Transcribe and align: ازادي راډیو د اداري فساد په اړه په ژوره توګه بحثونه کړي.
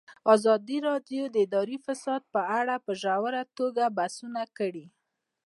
ازادي 0.33 0.77
راډیو 0.89 1.23
د 1.29 1.35
اداري 1.45 1.77
فساد 1.85 2.21
په 2.33 2.41
اړه 2.59 2.75
په 2.85 2.91
ژوره 3.01 3.41
توګه 3.57 3.83
بحثونه 3.97 4.41
کړي. 4.57 4.85